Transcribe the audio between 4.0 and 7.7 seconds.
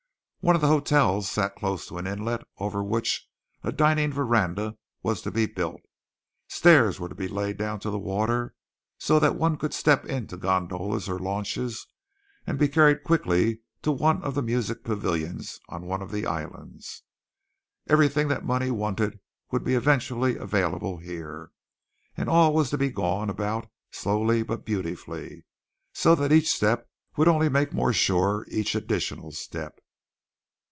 veranda was to be built stairs were to be laid